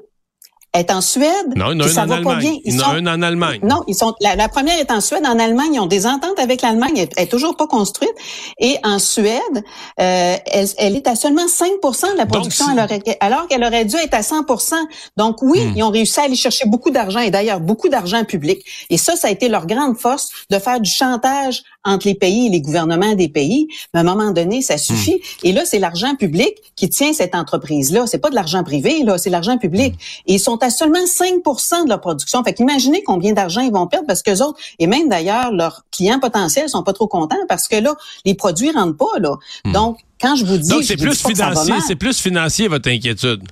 est 0.73 0.91
en 0.91 1.01
Suède. 1.01 1.55
Non, 1.55 1.71
il 1.71 1.79
y 1.79 1.81
en 1.81 1.97
a 1.97 2.05
en 2.05 2.11
Allemagne. 2.11 2.59
il 2.63 2.75
y 2.75 2.79
en 2.79 2.83
a 2.83 2.93
un 2.93 3.07
en 3.07 3.21
Allemagne. 3.23 3.59
Non, 3.63 3.83
ils 3.87 3.95
sont, 3.95 4.13
la, 4.21 4.47
première 4.49 4.77
est 4.77 4.91
en 4.91 5.01
Suède. 5.01 5.23
En 5.25 5.39
Allemagne, 5.39 5.73
ils 5.73 5.79
ont 5.79 5.87
des 5.87 6.05
ententes 6.05 6.37
avec 6.37 6.61
l'Allemagne. 6.61 6.91
Elle, 6.95 7.09
n'est 7.17 7.23
est 7.23 7.27
toujours 7.27 7.57
pas 7.57 7.65
construite. 7.65 8.13
Et 8.59 8.77
en 8.83 8.99
Suède, 8.99 9.41
euh, 9.99 10.35
elle, 10.45 10.95
est 10.95 11.07
à 11.07 11.15
seulement 11.15 11.47
5% 11.47 12.13
de 12.13 12.17
la 12.17 12.27
production, 12.27 12.65
alors 13.19 13.47
qu'elle 13.47 13.63
aurait 13.63 13.85
dû 13.85 13.95
être 13.95 14.13
à 14.13 14.21
100% 14.21 14.75
Donc 15.17 15.41
oui, 15.41 15.59
hmm. 15.59 15.73
ils 15.75 15.83
ont 15.83 15.89
réussi 15.89 16.19
à 16.19 16.23
aller 16.23 16.35
chercher 16.35 16.65
beaucoup 16.67 16.91
d'argent 16.91 17.19
et 17.19 17.31
d'ailleurs 17.31 17.59
beaucoup 17.59 17.89
d'argent 17.89 18.23
public. 18.23 18.63
Et 18.91 18.97
ça, 18.97 19.15
ça 19.15 19.27
a 19.27 19.31
été 19.31 19.49
leur 19.49 19.65
grande 19.65 19.97
force 19.97 20.29
de 20.51 20.59
faire 20.59 20.79
du 20.79 20.89
chantage 20.89 21.63
entre 21.83 22.07
les 22.07 22.15
pays 22.15 22.47
et 22.47 22.49
les 22.49 22.61
gouvernements 22.61 23.15
des 23.15 23.29
pays. 23.29 23.67
Mais 23.93 24.01
à 24.01 24.01
un 24.01 24.05
moment 24.05 24.31
donné, 24.31 24.61
ça 24.61 24.77
suffit. 24.77 25.15
Hmm. 25.15 25.47
Et 25.47 25.51
là, 25.51 25.65
c'est 25.65 25.79
l'argent 25.79 26.15
public 26.15 26.53
qui 26.75 26.89
tient 26.89 27.13
cette 27.13 27.33
entreprise-là. 27.33 28.05
C'est 28.05 28.19
pas 28.19 28.29
de 28.29 28.35
l'argent 28.35 28.63
privé, 28.63 29.03
là, 29.03 29.17
c'est 29.17 29.31
l'argent 29.31 29.57
public. 29.57 29.93
Hmm. 29.93 30.27
Et 30.27 30.33
ils 30.35 30.39
sont 30.39 30.58
à 30.63 30.69
seulement 30.69 31.05
5 31.05 31.43
de 31.83 31.89
leur 31.89 32.01
production. 32.01 32.43
Fait 32.43 32.53
qu'imaginez 32.53 33.03
combien 33.03 33.33
d'argent 33.33 33.61
ils 33.61 33.71
vont 33.71 33.87
perdre 33.87 34.07
parce 34.07 34.21
que 34.21 34.31
autres, 34.41 34.59
et 34.79 34.87
même 34.87 35.09
d'ailleurs, 35.09 35.51
leurs 35.51 35.85
clients 35.91 36.19
potentiels 36.19 36.69
sont 36.69 36.83
pas 36.83 36.93
trop 36.93 37.07
contents 37.07 37.35
parce 37.47 37.67
que 37.67 37.75
là, 37.75 37.95
les 38.25 38.35
produits 38.35 38.71
rentrent 38.71 38.97
pas, 38.97 39.19
là. 39.19 39.35
Hmm. 39.65 39.71
Donc, 39.71 39.99
quand 40.21 40.35
je 40.35 40.45
vous 40.45 40.57
dis... 40.57 40.69
Donc, 40.69 40.83
c'est 40.83 40.97
plus 40.97 41.21
financier, 41.21 41.75
c'est 41.85 41.95
plus 41.95 42.19
financier, 42.19 42.67
votre 42.67 42.89
inquiétude. 42.89 43.43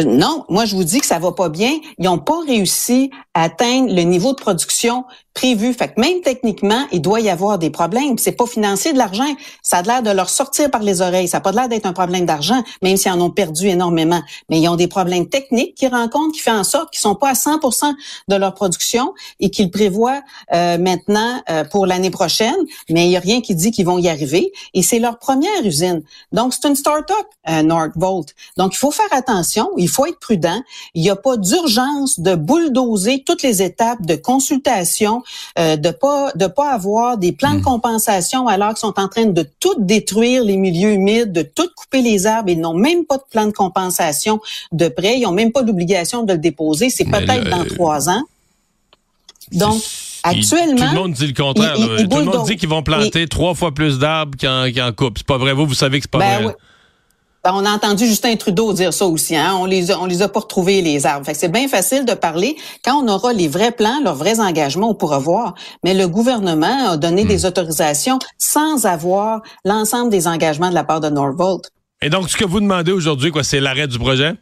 Non, 0.00 0.44
moi 0.48 0.64
je 0.64 0.74
vous 0.74 0.84
dis 0.84 1.00
que 1.00 1.06
ça 1.06 1.18
va 1.18 1.32
pas 1.32 1.50
bien. 1.50 1.78
Ils 1.98 2.04
n'ont 2.04 2.18
pas 2.18 2.40
réussi 2.46 3.10
à 3.34 3.44
atteindre 3.44 3.94
le 3.94 4.02
niveau 4.02 4.30
de 4.32 4.36
production 4.36 5.04
prévu. 5.34 5.72
Fait 5.72 5.88
que 5.88 6.00
même 6.00 6.20
techniquement, 6.20 6.86
il 6.92 7.00
doit 7.00 7.20
y 7.20 7.30
avoir 7.30 7.58
des 7.58 7.70
problèmes. 7.70 8.18
C'est 8.18 8.32
pas 8.32 8.46
financier 8.46 8.92
de 8.92 8.98
l'argent. 8.98 9.28
Ça 9.62 9.78
a 9.78 9.82
l'air 9.82 10.02
de 10.02 10.10
leur 10.10 10.28
sortir 10.28 10.70
par 10.70 10.82
les 10.82 11.00
oreilles. 11.00 11.28
Ça 11.28 11.38
n'a 11.38 11.40
pas 11.40 11.52
l'air 11.52 11.68
d'être 11.68 11.86
un 11.86 11.92
problème 11.92 12.26
d'argent, 12.26 12.62
même 12.82 12.96
s'ils 12.96 13.12
en 13.12 13.20
ont 13.20 13.30
perdu 13.30 13.68
énormément. 13.68 14.22
Mais 14.50 14.60
ils 14.60 14.68
ont 14.68 14.76
des 14.76 14.88
problèmes 14.88 15.28
techniques 15.28 15.74
qu'ils 15.74 15.88
rencontrent, 15.88 16.32
qui 16.32 16.40
font 16.40 16.52
en 16.52 16.64
sorte 16.64 16.90
qu'ils 16.90 17.00
sont 17.00 17.14
pas 17.14 17.30
à 17.30 17.32
100% 17.34 17.92
de 18.28 18.36
leur 18.36 18.54
production 18.54 19.14
et 19.40 19.50
qu'ils 19.50 19.70
prévoient 19.70 20.22
euh, 20.52 20.78
maintenant 20.78 21.42
euh, 21.50 21.64
pour 21.64 21.86
l'année 21.86 22.10
prochaine. 22.10 22.56
Mais 22.90 23.06
il 23.06 23.10
y 23.10 23.16
a 23.16 23.20
rien 23.20 23.40
qui 23.40 23.54
dit 23.54 23.70
qu'ils 23.70 23.86
vont 23.86 23.98
y 23.98 24.08
arriver. 24.08 24.52
Et 24.74 24.82
c'est 24.82 24.98
leur 24.98 25.18
première 25.18 25.64
usine. 25.64 26.02
Donc 26.32 26.52
c'est 26.52 26.68
une 26.68 26.76
start-up, 26.76 27.26
euh, 27.48 27.62
Nordvolt. 27.62 28.34
Donc 28.56 28.74
il 28.74 28.78
faut 28.78 28.90
faire 28.90 29.12
attention. 29.12 29.70
Faut 29.92 30.06
être 30.06 30.18
prudent. 30.18 30.62
Il 30.94 31.02
n'y 31.02 31.10
a 31.10 31.16
pas 31.16 31.36
d'urgence 31.36 32.20
de 32.20 32.34
bulldozer 32.34 33.22
toutes 33.24 33.42
les 33.42 33.62
étapes 33.62 34.04
de 34.04 34.14
consultation 34.14 35.22
euh, 35.58 35.76
de 35.76 35.90
pas 35.90 36.32
de 36.34 36.46
pas 36.46 36.72
avoir 36.72 37.18
des 37.18 37.32
plans 37.32 37.54
de 37.54 37.58
hmm. 37.58 37.62
compensation 37.62 38.46
alors 38.46 38.70
qu'ils 38.70 38.78
sont 38.78 38.98
en 38.98 39.08
train 39.08 39.26
de 39.26 39.46
tout 39.60 39.74
détruire 39.78 40.44
les 40.44 40.56
milieux 40.56 40.92
humides, 40.92 41.32
de 41.32 41.42
tout 41.42 41.68
couper 41.76 42.02
les 42.02 42.26
arbres. 42.26 42.50
Ils 42.50 42.60
n'ont 42.60 42.74
même 42.74 43.04
pas 43.04 43.18
de 43.18 43.24
plan 43.30 43.46
de 43.46 43.52
compensation 43.52 44.40
de 44.72 44.88
prêt. 44.88 45.18
Ils 45.18 45.22
n'ont 45.22 45.32
même 45.32 45.52
pas 45.52 45.62
l'obligation 45.62 46.22
de 46.22 46.32
le 46.32 46.38
déposer. 46.38 46.90
C'est 46.90 47.04
peut-être 47.04 47.48
dans 47.48 47.64
trois 47.64 48.08
ans. 48.08 48.22
Donc, 49.52 49.82
Actuellement, 50.24 50.76
tout 50.76 50.94
le 50.94 51.00
monde 51.00 51.12
dit 51.12 51.26
le 51.26 51.32
contraire. 51.32 51.74
tout 51.74 51.82
le 51.82 52.24
monde 52.24 52.46
dit 52.46 52.56
qu'ils 52.56 52.68
vont 52.68 52.82
planter 52.82 53.26
trois 53.26 53.54
fois 53.54 53.72
plus 53.72 53.98
d'arbres 53.98 54.38
qu'en 54.40 54.70
qu 54.70 54.94
coupe. 54.94 55.18
C'est 55.18 55.26
pas 55.26 55.38
vrai. 55.38 55.52
Vous, 55.52 55.66
vous 55.66 55.74
savez 55.74 55.98
que 55.98 56.04
c'est 56.04 56.10
pas 56.10 56.18
ben 56.18 56.42
vrai. 56.42 56.52
Ben, 56.52 56.54
on 57.44 57.64
a 57.64 57.70
entendu 57.70 58.06
Justin 58.06 58.36
Trudeau 58.36 58.72
dire 58.72 58.92
ça 58.92 59.06
aussi. 59.06 59.36
Hein? 59.36 59.56
On 59.58 59.64
les 59.64 59.90
a, 59.90 60.00
on 60.00 60.06
les 60.06 60.22
a 60.22 60.28
pas 60.28 60.40
retrouvés 60.40 60.80
les 60.80 61.06
arbres. 61.06 61.26
Fait 61.26 61.34
c'est 61.34 61.48
bien 61.48 61.68
facile 61.68 62.04
de 62.04 62.14
parler 62.14 62.56
quand 62.84 63.02
on 63.02 63.08
aura 63.08 63.32
les 63.32 63.48
vrais 63.48 63.72
plans, 63.72 64.00
leurs 64.02 64.14
vrais 64.14 64.40
engagements, 64.40 64.90
on 64.90 64.94
pourra 64.94 65.18
voir. 65.18 65.54
Mais 65.84 65.94
le 65.94 66.06
gouvernement 66.08 66.90
a 66.90 66.96
donné 66.96 67.24
des 67.24 67.44
hmm. 67.44 67.48
autorisations 67.48 68.18
sans 68.38 68.86
avoir 68.86 69.42
l'ensemble 69.64 70.10
des 70.10 70.28
engagements 70.28 70.70
de 70.70 70.74
la 70.74 70.84
part 70.84 71.00
de 71.00 71.08
Norvolt. 71.08 71.70
Et 72.00 72.10
donc, 72.10 72.30
ce 72.30 72.36
que 72.36 72.44
vous 72.44 72.60
demandez 72.60 72.92
aujourd'hui, 72.92 73.30
quoi, 73.30 73.44
c'est 73.44 73.60
l'arrêt 73.60 73.86
du 73.86 73.98
projet? 73.98 74.34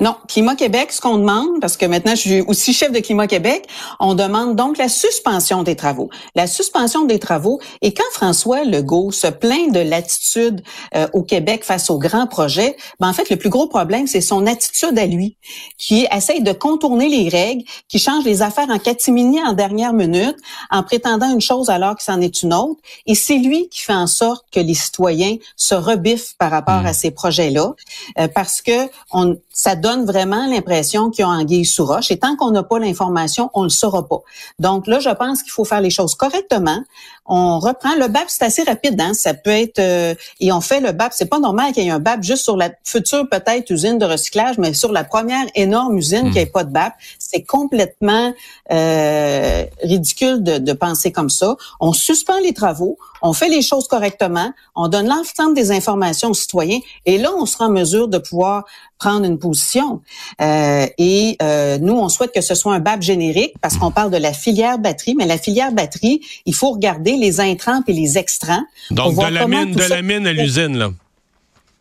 Non, 0.00 0.16
Climat 0.28 0.56
Québec, 0.56 0.92
ce 0.92 1.00
qu'on 1.00 1.18
demande, 1.18 1.60
parce 1.60 1.76
que 1.76 1.86
maintenant 1.86 2.14
je 2.14 2.20
suis 2.20 2.40
aussi 2.42 2.72
chef 2.72 2.92
de 2.92 3.00
Climat 3.00 3.26
Québec, 3.26 3.66
on 4.00 4.14
demande 4.14 4.56
donc 4.56 4.78
la 4.78 4.88
suspension 4.88 5.62
des 5.62 5.76
travaux. 5.76 6.08
La 6.34 6.46
suspension 6.46 7.04
des 7.04 7.18
travaux. 7.18 7.60
Et 7.82 7.92
quand 7.92 8.04
François 8.12 8.64
Legault 8.64 9.10
se 9.10 9.26
plaint 9.26 9.72
de 9.72 9.80
l'attitude 9.80 10.62
euh, 10.94 11.08
au 11.12 11.22
Québec 11.22 11.64
face 11.64 11.90
aux 11.90 11.98
grands 11.98 12.26
projets, 12.26 12.76
ben 13.00 13.08
en 13.08 13.12
fait 13.12 13.28
le 13.30 13.36
plus 13.36 13.50
gros 13.50 13.66
problème 13.66 14.06
c'est 14.06 14.20
son 14.20 14.46
attitude 14.46 14.98
à 14.98 15.06
lui, 15.06 15.36
qui 15.78 16.06
essaye 16.12 16.42
de 16.42 16.52
contourner 16.52 17.08
les 17.08 17.28
règles, 17.28 17.64
qui 17.88 17.98
change 17.98 18.24
les 18.24 18.42
affaires 18.42 18.70
en 18.70 18.78
catimini 18.78 19.42
en 19.42 19.52
dernière 19.52 19.92
minute, 19.92 20.36
en 20.70 20.82
prétendant 20.82 21.32
une 21.32 21.40
chose 21.40 21.70
alors 21.70 21.96
que 21.96 22.02
c'en 22.02 22.20
est 22.20 22.42
une 22.42 22.54
autre. 22.54 22.80
Et 23.06 23.14
c'est 23.14 23.38
lui 23.38 23.68
qui 23.68 23.80
fait 23.80 23.92
en 23.92 24.06
sorte 24.06 24.44
que 24.52 24.60
les 24.60 24.74
citoyens 24.74 25.36
se 25.56 25.74
rebiffent 25.74 26.34
par 26.38 26.50
rapport 26.50 26.82
mmh. 26.82 26.86
à 26.86 26.92
ces 26.92 27.10
projets-là, 27.10 27.74
euh, 28.18 28.28
parce 28.28 28.62
que 28.62 28.88
on 29.12 29.36
ça 29.52 29.71
donne 29.76 30.04
vraiment 30.04 30.46
l'impression 30.46 31.10
qu'ils 31.10 31.24
ont 31.24 31.28
anguille 31.28 31.64
sous 31.64 31.84
roche. 31.84 32.10
Et 32.10 32.18
tant 32.18 32.36
qu'on 32.36 32.50
n'a 32.50 32.62
pas 32.62 32.78
l'information, 32.78 33.50
on 33.54 33.60
ne 33.60 33.66
le 33.66 33.70
saura 33.70 34.06
pas. 34.06 34.20
Donc 34.58 34.86
là, 34.86 34.98
je 35.00 35.10
pense 35.10 35.42
qu'il 35.42 35.52
faut 35.52 35.64
faire 35.64 35.80
les 35.80 35.90
choses 35.90 36.14
correctement. 36.14 36.82
On 37.26 37.58
reprend 37.58 37.94
le 37.94 38.08
BAP, 38.08 38.24
c'est 38.28 38.44
assez 38.44 38.62
rapide. 38.64 39.00
Hein? 39.00 39.14
Ça 39.14 39.32
peut 39.34 39.50
être 39.50 39.78
euh, 39.78 40.14
et 40.40 40.52
on 40.52 40.60
fait 40.60 40.80
le 40.80 40.92
BAP. 40.92 41.12
C'est 41.14 41.26
pas 41.26 41.38
normal 41.38 41.72
qu'il 41.72 41.84
y 41.84 41.86
ait 41.86 41.90
un 41.90 42.00
BAP 42.00 42.22
juste 42.22 42.42
sur 42.42 42.56
la 42.56 42.70
future 42.84 43.28
peut-être 43.30 43.70
usine 43.70 43.98
de 43.98 44.04
recyclage, 44.04 44.58
mais 44.58 44.74
sur 44.74 44.92
la 44.92 45.04
première 45.04 45.46
énorme 45.54 45.96
usine 45.96 46.30
qui 46.32 46.38
ait 46.38 46.46
pas 46.46 46.64
de 46.64 46.72
BAP. 46.72 46.94
C'est 47.18 47.42
complètement 47.42 48.32
euh, 48.72 49.64
ridicule 49.82 50.42
de, 50.42 50.58
de 50.58 50.72
penser 50.72 51.12
comme 51.12 51.30
ça. 51.30 51.56
On 51.80 51.92
suspend 51.92 52.38
les 52.40 52.54
travaux, 52.54 52.98
on 53.22 53.32
fait 53.32 53.48
les 53.48 53.62
choses 53.62 53.86
correctement, 53.86 54.52
on 54.74 54.88
donne 54.88 55.06
l'ensemble 55.06 55.54
des 55.54 55.70
informations 55.70 56.30
aux 56.30 56.34
citoyens, 56.34 56.80
et 57.06 57.18
là, 57.18 57.30
on 57.38 57.46
sera 57.46 57.66
en 57.66 57.70
mesure 57.70 58.08
de 58.08 58.18
pouvoir 58.18 58.64
prendre 58.98 59.24
une 59.24 59.38
position. 59.38 60.00
Euh, 60.40 60.86
et 60.98 61.36
euh, 61.42 61.78
nous, 61.78 61.94
on 61.94 62.08
souhaite 62.08 62.32
que 62.32 62.40
ce 62.40 62.54
soit 62.54 62.72
un 62.72 62.78
BAP 62.78 63.02
générique 63.02 63.54
parce 63.60 63.76
qu'on 63.76 63.90
parle 63.90 64.10
de 64.10 64.16
la 64.16 64.32
filière 64.32 64.78
batterie, 64.78 65.14
mais 65.16 65.26
la 65.26 65.38
filière 65.38 65.72
batterie, 65.72 66.20
il 66.46 66.54
faut 66.54 66.70
regarder 66.70 67.11
les 67.16 67.40
intrants 67.40 67.82
et 67.86 67.92
les 67.92 68.18
extrants. 68.18 68.62
Donc, 68.90 69.16
de 69.16 69.32
la, 69.32 69.46
mine, 69.46 69.72
de 69.72 69.82
la 69.82 70.02
mine 70.02 70.26
à 70.26 70.32
l'usine, 70.32 70.76
là 70.76 70.90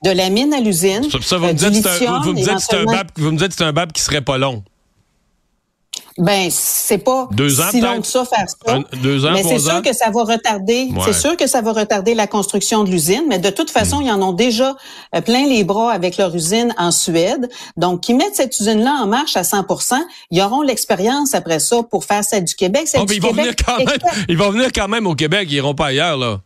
de 0.04 0.10
la 0.10 0.30
mine 0.30 0.54
à 0.54 0.60
l'usine. 0.60 1.04
Ça, 1.22 1.38
vous, 1.38 1.46
me 1.46 1.54
dites, 1.54 1.88
vous, 2.24 2.34
me 2.34 2.36
dites 2.36 2.60
c'est 2.60 2.76
un 2.76 2.86
BAP, 2.86 3.12
vous 3.18 3.32
me 3.32 3.38
dites 3.38 3.54
c'est 3.54 3.64
un 3.64 3.74
BAP 3.74 3.94
qui 3.94 4.02
serait 4.02 4.22
pas 4.22 4.38
long. 4.38 4.64
Ben, 6.22 6.50
c'est 6.52 7.00
pas 7.00 7.28
deux 7.32 7.60
ans, 7.60 7.72
si 7.72 7.82
long 7.82 8.00
que 8.00 8.06
ça 8.06 8.24
faire 8.24 8.46
ça. 8.48 8.80
deux 9.02 9.26
ans, 9.26 9.32
mais 9.34 9.42
c'est 9.42 9.58
sûr 9.58 9.82
que 9.82 9.92
ça 9.92 10.12
va 10.12 10.24
retarder. 10.24 10.90
C'est 11.04 11.14
sûr 11.14 11.36
que 11.36 11.48
ça 11.48 11.62
va 11.62 11.74
retarder 11.74 12.14
la 12.14 12.28
construction 12.28 12.84
de 12.84 12.92
l'usine. 12.92 13.24
Mais 13.28 13.40
de 13.40 13.50
toute 13.50 13.72
façon, 13.72 14.00
hmm. 14.00 14.04
ils 14.04 14.12
en 14.12 14.22
ont 14.22 14.34
déjà 14.34 14.76
euh, 15.16 15.22
plein 15.22 15.48
les 15.48 15.64
bras 15.64 15.92
avec 15.92 16.18
leur 16.18 16.36
usine 16.36 16.76
en 16.78 16.92
Suède. 16.92 17.50
Donc, 17.76 18.02
qui 18.02 18.14
mettent 18.14 18.36
cette 18.36 18.58
usine-là 18.60 19.00
en 19.02 19.08
marche 19.08 19.36
à 19.36 19.42
100% 19.42 19.96
Ils 20.30 20.42
auront 20.42 20.62
l'expérience 20.62 21.34
après 21.34 21.60
ça 21.60 21.82
pour 21.82 22.06
faire 22.06 22.24
celle 22.24 22.46
du 22.46 22.54
Québec. 22.54 22.88
oh, 22.96 23.06
ils, 23.12 23.20
vont 23.20 23.32
venir 23.32 23.56
quand 23.56 23.78
même, 23.80 23.88
ils 24.30 24.38
vont 24.38 24.52
venir 24.52 24.70
quand 24.74 24.88
même 24.88 25.08
au 25.08 25.16
Québec. 25.16 25.48
Ils 25.50 25.56
iront 25.56 25.74
pas 25.74 25.88
ailleurs 25.88 26.18
là 26.18 26.40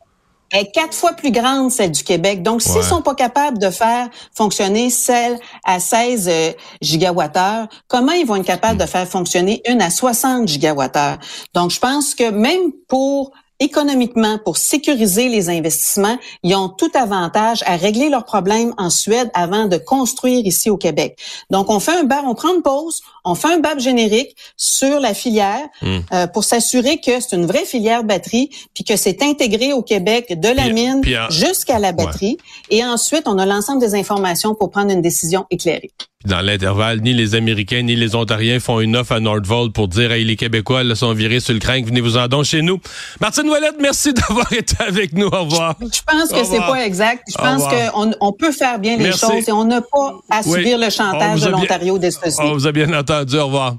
est 0.52 0.72
quatre 0.72 0.94
fois 0.94 1.14
plus 1.14 1.32
grande, 1.32 1.72
celle 1.72 1.92
du 1.92 2.04
Québec. 2.04 2.44
Donc, 2.44 2.62
s'ils 2.62 2.84
sont 2.84 3.02
pas 3.02 3.16
capables 3.16 3.58
de 3.58 3.70
faire 3.70 4.10
fonctionner 4.36 4.90
celle 4.90 5.40
à 5.66 5.80
16 5.80 6.30
euh, 6.30 6.52
gigawattheures, 6.82 7.68
comment 7.88 8.12
ils 8.12 8.26
vont 8.26 8.36
être 8.36 8.46
capables 8.46 8.80
de 8.80 8.86
faire 8.86 9.08
fonctionner 9.08 9.62
une 9.68 9.82
à 9.82 9.90
60 9.90 10.48
gigawattheures? 10.48 11.18
Donc, 11.54 11.72
je 11.72 11.80
pense 11.80 12.16
que 12.16 12.30
même 12.30 12.72
pour 12.88 13.32
économiquement, 13.60 14.38
pour 14.44 14.58
sécuriser 14.58 15.30
les 15.30 15.50
investissements, 15.50 16.18
ils 16.44 16.56
ont 16.56 16.70
tout 16.70 16.92
avantage 16.94 17.64
à 17.66 17.78
régler 17.78 18.10
leurs 18.10 18.26
problèmes 18.26 18.74
en 18.78 18.90
Suède 18.90 19.30
avant 19.34 19.66
de 19.66 19.78
construire 19.78 20.46
ici 20.46 20.70
au 20.70 20.78
Québec. 20.78 21.18
Donc, 21.50 21.70
on 21.70 21.80
fait 21.80 21.98
un 21.98 22.04
BAP, 22.04 22.24
on 22.26 22.36
prend 22.36 22.54
une 22.54 22.62
pause, 22.62 23.02
on 23.24 23.36
fait 23.36 23.54
un 23.54 23.60
BAP 23.60 23.80
générique 23.80 24.36
sur 24.58 25.00
la 25.00 25.14
filière 25.14 25.68
hmm. 25.82 26.00
euh, 26.14 26.28
pour 26.28 26.44
s'assurer 26.44 27.00
que 27.00 27.20
c'est 27.20 27.36
une 27.36 27.46
vraie 27.46 27.66
filière 27.66 28.04
batterie, 28.04 28.50
puis 28.74 28.84
que 28.84 28.98
c'est 28.98 29.22
intégré 29.22 29.74
au 29.74 29.82
Québec 29.82 30.40
de 30.40 30.50
la 30.50 30.70
mine 30.70 31.02
jusqu'à 31.30 31.80
la 31.80 31.92
batterie. 31.92 32.38
Et 32.70 32.84
ensuite, 32.84 33.24
on 33.28 33.38
a 33.38 33.46
l'ensemble 33.46 33.80
des 33.80 33.96
informations 33.96 34.54
pour 34.54 34.70
prendre 34.70 34.92
une 34.92 35.02
décision 35.02 35.46
éclairée. 35.50 35.92
Dans 36.26 36.42
l'intervalle, 36.42 37.02
ni 37.02 37.14
les 37.14 37.36
Américains 37.36 37.84
ni 37.84 37.96
les 37.96 38.16
Ontariens 38.16 38.60
font 38.60 38.80
une 38.80 38.96
offre 38.96 39.14
à 39.14 39.20
Nordvolt 39.20 39.74
pour 39.74 39.88
dire 39.88 40.12
hey, 40.12 40.26
les 40.26 40.36
Québécois 40.36 40.84
là, 40.84 40.96
sont 40.96 41.14
virés 41.14 41.40
sur 41.40 41.54
le 41.54 41.60
crank, 41.60 41.86
venez-vous-en 41.86 42.28
donc 42.28 42.46
chez 42.46 42.62
nous. 42.62 42.80
Martine 43.22 43.48
Ouellette, 43.48 43.76
merci 43.80 44.14
d'avoir 44.30 44.52
été 44.52 44.76
avec 44.80 45.14
nous. 45.14 45.28
Au 45.28 45.44
revoir. 45.44 45.76
Je 45.82 46.02
pense 46.06 46.30
que 46.30 46.44
c'est 46.44 46.60
pas 46.60 46.86
exact. 46.86 47.24
Je 47.28 47.38
pense 47.38 47.64
qu'on 47.64 48.12
on 48.20 48.34
peut 48.34 48.52
faire 48.52 48.80
bien 48.80 48.98
les 48.98 49.12
choses 49.12 49.48
et 49.48 49.52
on 49.52 49.66
n'a 49.66 49.82
pas 49.82 50.16
à 50.30 50.44
subir 50.44 50.78
le 50.78 50.90
chantage 50.90 51.42
de 51.42 51.50
l'Ontario 51.50 51.98
des 51.98 52.10
On 52.40 52.54
vous 52.54 52.68
a 52.68 52.72
bien 52.72 52.92
entendu. 52.94 53.38
Au 53.38 53.46
revoir. 53.46 53.76